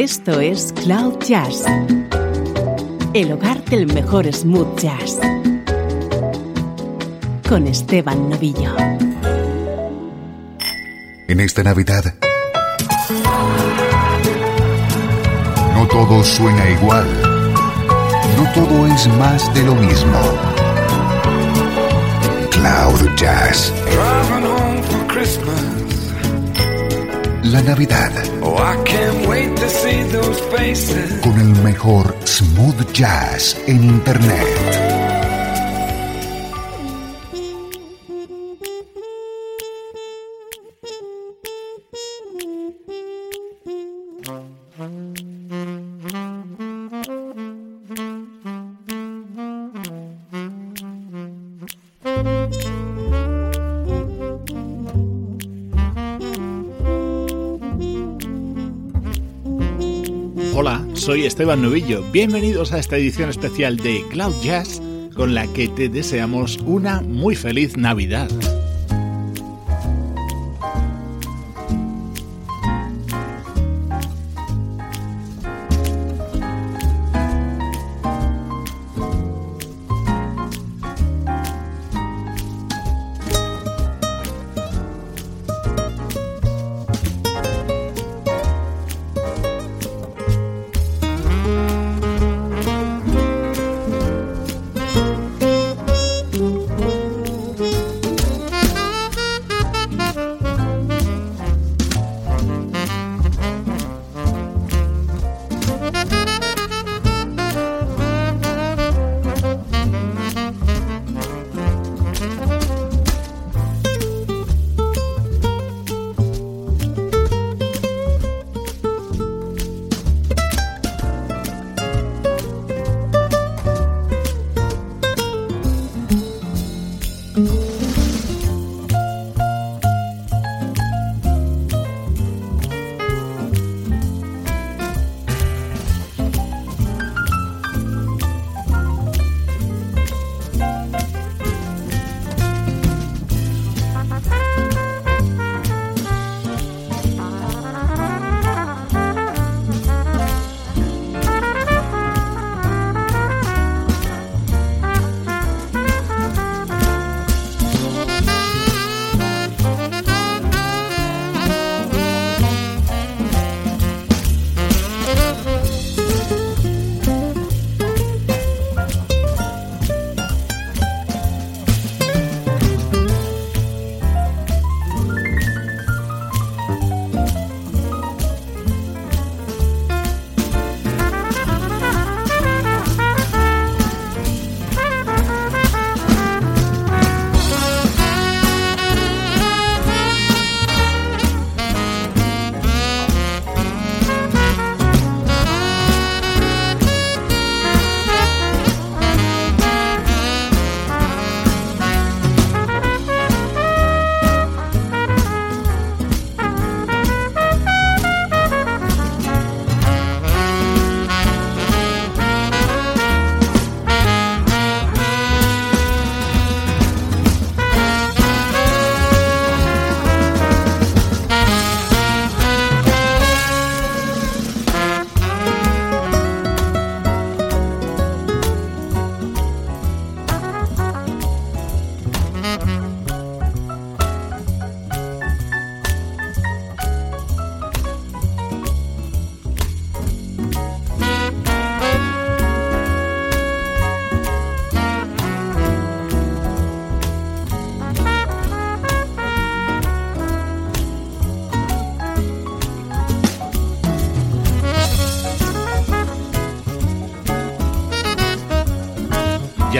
[0.00, 1.64] Esto es Cloud Jazz,
[3.14, 5.18] el hogar del mejor smooth jazz,
[7.48, 8.76] con Esteban Novillo.
[11.26, 12.14] En esta Navidad,
[15.74, 17.06] no todo suena igual,
[18.36, 20.20] no todo es más de lo mismo.
[22.52, 23.72] Cloud Jazz.
[27.44, 28.12] La Navidad.
[28.42, 28.58] Oh,
[31.22, 34.87] Con el mejor smooth jazz en Internet.
[60.94, 62.02] Soy Esteban Novillo.
[62.10, 64.82] Bienvenidos a esta edición especial de Cloud Jazz
[65.14, 68.28] con la que te deseamos una muy feliz Navidad.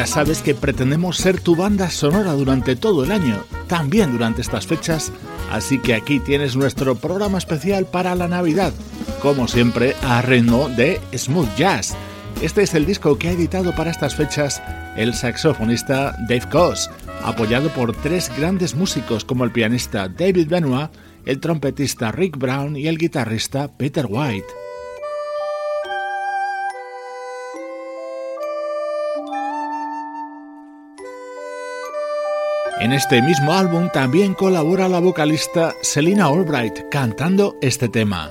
[0.09, 5.13] Sabes que pretendemos ser tu banda sonora durante todo el año, también durante estas fechas,
[5.53, 8.73] así que aquí tienes nuestro programa especial para la Navidad,
[9.21, 11.95] como siempre a ritmo de smooth jazz.
[12.41, 14.63] Este es el disco que ha editado para estas fechas
[14.97, 16.89] el saxofonista Dave Koz,
[17.23, 20.91] apoyado por tres grandes músicos como el pianista David Benoit,
[21.27, 24.68] el trompetista Rick Brown y el guitarrista Peter White.
[32.81, 38.31] En este mismo álbum también colabora la vocalista Selina Albright cantando este tema.